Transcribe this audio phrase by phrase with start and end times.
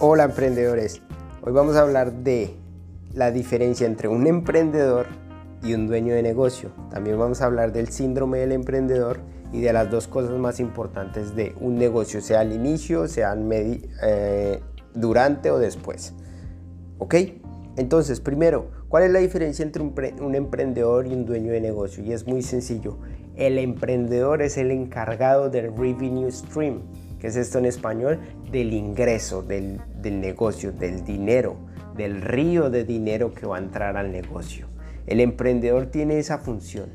[0.00, 1.02] Hola emprendedores,
[1.42, 2.54] hoy vamos a hablar de
[3.14, 5.06] la diferencia entre un emprendedor
[5.60, 6.70] y un dueño de negocio.
[6.88, 9.18] También vamos a hablar del síndrome del emprendedor
[9.52, 13.36] y de las dos cosas más importantes de un negocio, sea al inicio, sea
[14.04, 14.60] eh,
[14.94, 16.14] durante o después.
[16.98, 17.16] ¿Ok?
[17.76, 22.04] Entonces, primero, ¿cuál es la diferencia entre un, un emprendedor y un dueño de negocio?
[22.04, 22.98] Y es muy sencillo.
[23.34, 26.82] El emprendedor es el encargado del revenue stream
[27.18, 28.20] ¿Qué es esto en español?
[28.50, 31.56] Del ingreso, del, negocio, del dinero,
[31.96, 34.66] del río de dinero que va a entrar al negocio.
[35.06, 36.90] El emprendedor tiene esa función,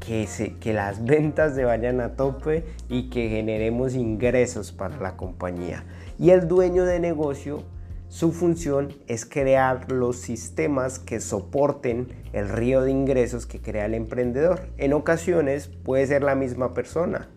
[0.00, 5.16] que, se, que las ventas se vayan a tope y que generemos ingresos para la
[5.16, 5.84] compañía.
[6.18, 7.62] Y el dueño de negocio,
[8.08, 13.94] su función es crear los sistemas que soporten el río de ingresos que crea el
[13.94, 14.68] emprendedor.
[14.76, 17.28] En ocasiones puede ser la misma persona,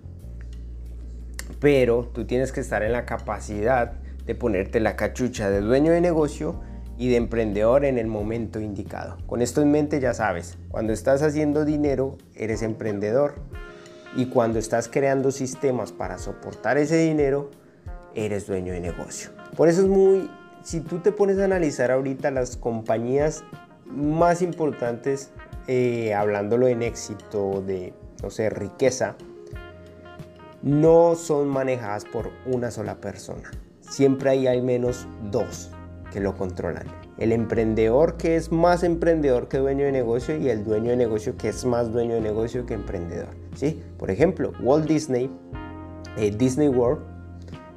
[1.59, 3.93] pero tú tienes que estar en la capacidad
[4.25, 6.59] de ponerte la cachucha de dueño de negocio
[6.97, 9.17] y de emprendedor en el momento indicado.
[9.27, 13.35] Con esto en mente ya sabes, cuando estás haciendo dinero eres emprendedor
[14.15, 17.51] y cuando estás creando sistemas para soportar ese dinero
[18.15, 19.29] eres dueño de negocio.
[19.55, 20.29] Por eso es muy,
[20.63, 23.43] si tú te pones a analizar ahorita las compañías
[23.85, 25.31] más importantes,
[25.67, 27.93] eh, hablándolo en éxito, de,
[28.23, 29.15] no sé, riqueza,
[30.61, 33.51] no son manejadas por una sola persona.
[33.81, 35.71] Siempre hay al menos dos
[36.11, 36.87] que lo controlan.
[37.17, 41.35] El emprendedor que es más emprendedor que dueño de negocio y el dueño de negocio
[41.37, 43.29] que es más dueño de negocio que emprendedor.
[43.55, 43.81] ¿sí?
[43.97, 45.29] Por ejemplo, Walt Disney,
[46.17, 47.01] eh, Disney World,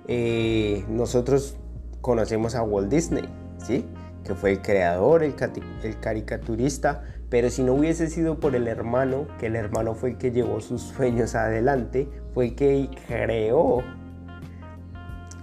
[0.09, 1.57] eh, nosotros
[2.01, 3.25] conocemos a Walt Disney,
[3.59, 3.87] ¿sí?
[4.25, 5.35] que fue el creador, el,
[5.83, 10.19] el caricaturista, pero si no hubiese sido por el hermano, que el hermano fue el
[10.19, 13.85] que llevó sus sueños adelante, fue el que creó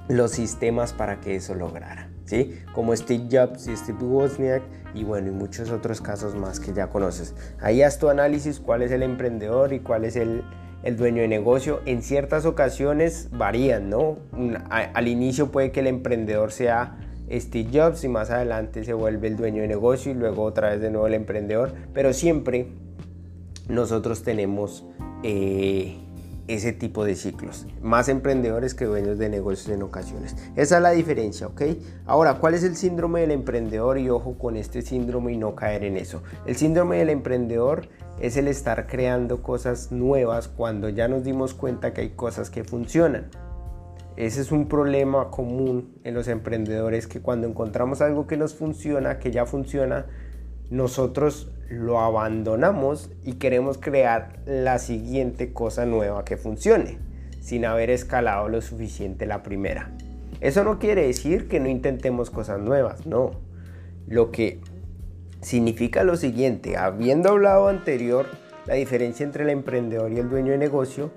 [0.10, 2.10] los sistemas para que eso lograra.
[2.26, 2.60] ¿Sí?
[2.74, 4.61] Como Steve Jobs y Steve Wozniak
[4.94, 7.34] y bueno, y muchos otros casos más que ya conoces.
[7.61, 10.44] Ahí haz tu análisis cuál es el emprendedor y cuál es el,
[10.84, 11.80] el dueño de negocio.
[11.86, 14.17] En ciertas ocasiones varían, ¿no?
[14.70, 16.98] al inicio puede que el emprendedor sea
[17.32, 20.82] Steve Jobs y más adelante se vuelve el dueño de negocio y luego otra vez
[20.82, 22.67] de nuevo el emprendedor, pero siempre
[23.67, 24.86] nosotros tenemos
[25.23, 25.98] eh,
[26.48, 30.36] ese tipo de ciclos, más emprendedores que dueños de negocios en ocasiones.
[30.55, 31.61] Esa es la diferencia, ¿ok?
[32.05, 33.98] Ahora, ¿cuál es el síndrome del emprendedor?
[33.98, 36.23] Y ojo con este síndrome y no caer en eso.
[36.45, 37.89] El síndrome del emprendedor
[38.20, 42.64] es el estar creando cosas nuevas cuando ya nos dimos cuenta que hay cosas que
[42.64, 43.30] funcionan.
[44.17, 49.20] Ese es un problema común en los emprendedores que cuando encontramos algo que nos funciona,
[49.20, 50.08] que ya funciona,
[50.72, 56.98] nosotros lo abandonamos y queremos crear la siguiente cosa nueva que funcione,
[57.42, 59.92] sin haber escalado lo suficiente la primera.
[60.42, 63.32] Eso no quiere decir que no intentemos cosas nuevas, no.
[64.08, 64.61] Lo que
[65.42, 68.26] significa lo siguiente, habiendo hablado anterior
[68.66, 71.11] la diferencia entre el emprendedor y el dueño de negocio,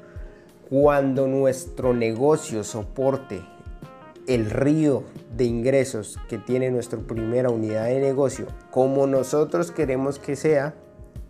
[0.70, 3.42] cuando nuestro negocio soporte
[4.28, 5.02] el río
[5.36, 10.76] de ingresos que tiene nuestra primera unidad de negocio, como nosotros queremos que sea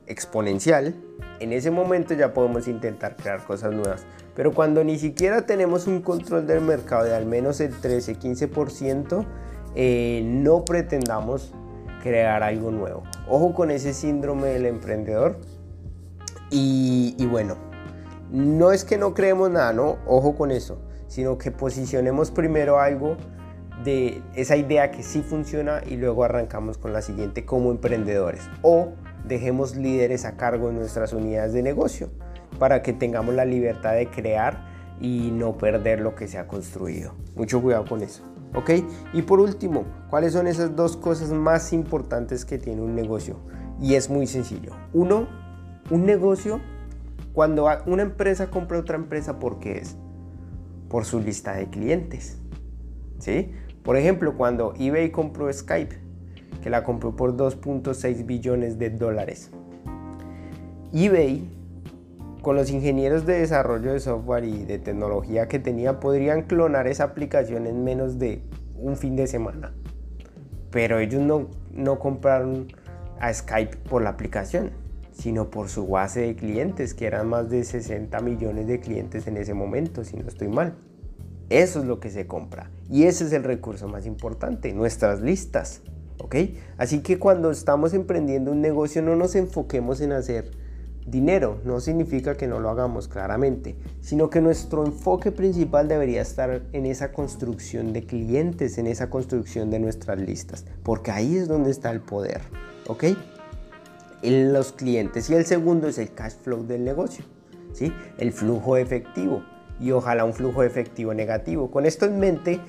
[0.07, 0.95] exponencial,
[1.39, 4.05] en ese momento ya podemos intentar crear cosas nuevas.
[4.37, 9.25] Pero cuando ni siquiera tenemos un control del mercado de al menos el 13-15%,
[9.75, 11.55] eh, no pretendamos
[12.03, 13.05] crear algo nuevo.
[13.27, 15.39] Ojo con ese síndrome del emprendedor.
[16.51, 17.70] y bueno,
[18.33, 23.17] no es que no creemos nada, no, ojo con eso, sino que posicionemos primero algo
[23.85, 28.93] de esa idea que sí funciona y luego arrancamos con la siguiente como emprendedores o
[29.27, 32.11] dejemos líderes a cargo de nuestras unidades de negocio
[32.59, 34.69] para que tengamos la libertad de crear
[35.01, 37.15] y no perder lo que se ha construido.
[37.35, 38.23] Mucho cuidado con eso.
[38.55, 38.71] ¿Ok?
[39.13, 43.37] Y por último, ¿cuáles son esas dos cosas más importantes que tiene un negocio?
[43.81, 44.73] Y es muy sencillo.
[44.93, 45.27] Uno,
[45.91, 46.61] un negocio
[47.33, 49.97] cuando una empresa compra otra empresa, ¿por qué es?
[50.89, 52.39] Por su lista de clientes.
[53.19, 53.53] ¿Sí?
[53.83, 55.97] Por ejemplo, cuando eBay compró Skype,
[56.63, 59.51] que la compró por 2.6 billones de dólares.
[60.93, 61.49] eBay,
[62.43, 67.05] con los ingenieros de desarrollo de software y de tecnología que tenía, podrían clonar esa
[67.05, 68.43] aplicación en menos de
[68.77, 69.73] un fin de semana.
[70.71, 72.69] Pero ellos no, no compraron
[73.21, 74.71] a Skype por la aplicación
[75.21, 79.37] sino por su base de clientes, que eran más de 60 millones de clientes en
[79.37, 80.77] ese momento, si no estoy mal.
[81.51, 85.83] Eso es lo que se compra y ese es el recurso más importante, nuestras listas.
[86.19, 86.37] ¿ok?
[86.77, 90.51] Así que cuando estamos emprendiendo un negocio no nos enfoquemos en hacer
[91.07, 91.61] dinero.
[91.65, 96.87] No significa que no lo hagamos claramente, sino que nuestro enfoque principal debería estar en
[96.87, 101.91] esa construcción de clientes, en esa construcción de nuestras listas, porque ahí es donde está
[101.91, 102.41] el poder,
[102.87, 103.05] ¿ok?
[104.23, 105.31] En los clientes.
[105.31, 107.25] Y el segundo es el cash flow del negocio,
[107.73, 107.93] ¿sí?
[108.19, 109.43] El flujo efectivo
[109.81, 111.71] y ojalá un flujo efectivo negativo.
[111.71, 112.61] Con esto en mente,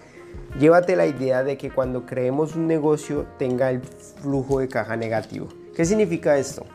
[0.59, 5.49] llévate la idea de que cuando creemos un negocio tenga el flujo de caja negativo.
[5.75, 6.65] ¿Qué significa esto?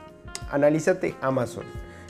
[0.50, 1.64] Analízate Amazon.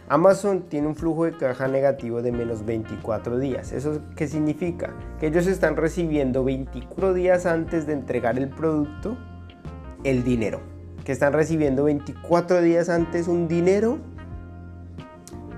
[0.08, 3.72] Amazon tiene un flujo de caja negativo de menos 24 días.
[3.72, 4.94] ¿Eso qué significa?
[5.18, 9.16] Que ellos están recibiendo 24 días antes de entregar el producto
[10.04, 10.75] el dinero.
[11.06, 13.98] Que están recibiendo 24 días antes un dinero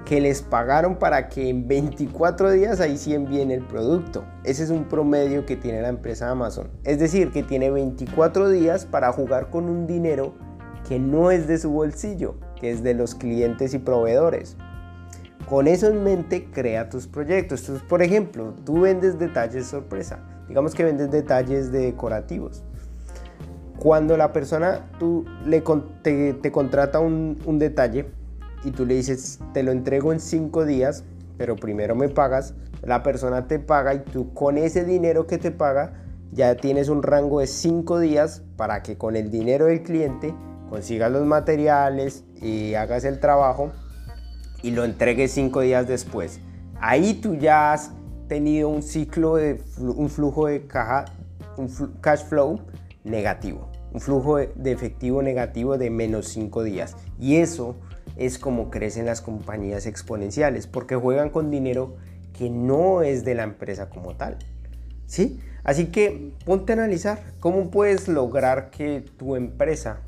[0.04, 4.26] que les pagaron para que en 24 días ahí sí envíen el producto.
[4.44, 6.68] Ese es un promedio que tiene la empresa Amazon.
[6.84, 10.34] Es decir, que tiene 24 días para jugar con un dinero
[10.86, 14.58] que no es de su bolsillo, que es de los clientes y proveedores.
[15.48, 17.60] Con eso en mente, crea tus proyectos.
[17.60, 20.18] Entonces, por ejemplo, tú vendes detalles sorpresa.
[20.46, 22.62] Digamos que vendes detalles decorativos.
[23.78, 25.62] Cuando la persona tú le,
[26.02, 28.06] te, contrata un, un detalle,
[28.64, 31.04] y tú le dices, te lo entrego en cinco días,
[31.36, 35.50] pero primero me pagas, la persona te paga y tú con ese dinero que te
[35.50, 35.92] paga
[36.32, 40.34] ya tienes un rango de cinco días para que con el dinero del cliente
[40.69, 43.72] consigas los materiales y hagas el trabajo
[44.62, 46.40] y lo entregues cinco días después.
[46.81, 47.92] Ahí tú ya has
[48.28, 51.06] tenido un ciclo de un flujo de caja,
[51.56, 51.69] un
[52.00, 52.60] cash flow
[53.08, 56.96] negativo, un flujo de efectivo negativo de menos cinco días.
[57.19, 57.76] Y eso
[58.16, 61.96] es como crecen las compañías exponenciales, porque juegan con dinero
[62.37, 64.38] que no es de la empresa como tal.
[65.06, 65.40] ¿Sí?
[65.64, 70.00] Así que ponte a analizar cómo puedes lograr que tu empresa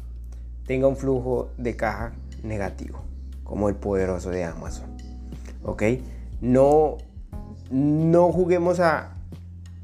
[0.66, 2.12] tenga un flujo de caja
[2.42, 3.00] negativo,
[3.44, 4.96] como el poderoso de Amazon.
[5.64, 5.82] ¿Ok?
[6.40, 6.98] No,
[7.70, 9.16] no juguemos a,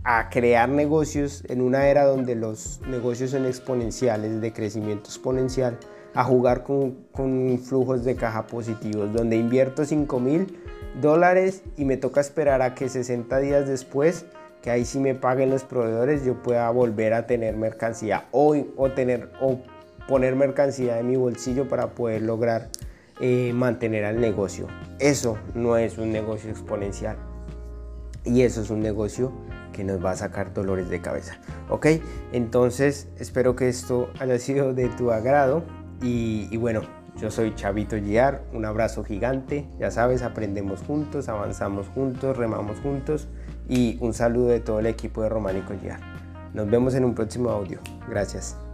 [0.09, 5.79] a crear negocios en una era donde los negocios son exponenciales, de crecimiento exponencial,
[6.15, 6.97] a jugar con,
[7.59, 10.61] flujos de caja positivos, donde invierto 5 mil
[11.03, 14.27] dólares y me toca esperar a que 60 días después,
[14.63, 18.91] que ahí sí me paguen los proveedores, yo pueda volver a tener mercancía o, o,
[18.93, 19.59] tener, o
[20.07, 22.69] poner mercancía en mi bolsillo para poder lograr
[23.19, 24.69] eh, mantener al negocio.
[25.01, 27.17] Eso no es un negocio exponencial.
[28.25, 29.33] Y eso es un negocio
[29.77, 31.37] que nos va a sacar dolores de cabeza.
[31.69, 31.87] ¿Ok?
[32.33, 35.63] Entonces espero que esto haya sido de tu agrado.
[36.03, 36.83] Y, bueno,
[37.21, 43.29] yo soy Chavito Giar, un abrazo gigante, ya sabes, aprendemos juntos, avanzamos juntos, remamos juntos
[43.69, 46.01] y un saludo de todo el equipo de Románico Giar.
[46.53, 47.81] Nos vemos en un próximo audio.
[48.09, 48.66] Gracias.